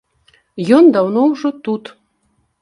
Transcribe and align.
Ён 0.77 0.89
даўно 0.95 1.27
ўжо 1.33 1.53
тут. 1.69 1.83